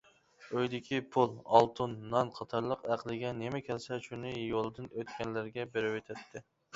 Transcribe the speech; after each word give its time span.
ئۆيدىكى 0.59 0.99
پۇل، 1.15 1.33
ئالتۇن، 1.57 1.91
نان 2.13 2.31
قاتارلىق 2.37 2.87
ئەقلىگە 2.95 3.33
نېمە 3.41 3.61
كەلسە 3.67 3.99
شۇنى 4.07 4.31
يولدىن 4.39 4.89
ئۆتكەنلەرگە 4.89 5.67
بېرىۋېتەتتى. 5.77 6.43